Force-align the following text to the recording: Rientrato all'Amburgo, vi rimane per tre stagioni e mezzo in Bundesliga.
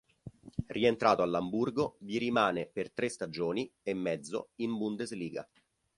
Rientrato 0.65 1.21
all'Amburgo, 1.21 1.97
vi 1.99 2.17
rimane 2.17 2.65
per 2.65 2.91
tre 2.91 3.07
stagioni 3.07 3.71
e 3.83 3.93
mezzo 3.93 4.49
in 4.55 4.75
Bundesliga. 4.75 5.47